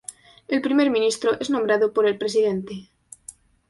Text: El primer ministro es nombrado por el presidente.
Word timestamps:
El 0.47 0.61
primer 0.63 0.89
ministro 0.89 1.33
es 1.39 1.51
nombrado 1.51 1.93
por 1.93 2.07
el 2.07 2.17
presidente. 2.17 2.89